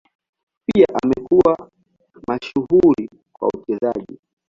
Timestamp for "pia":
0.65-0.85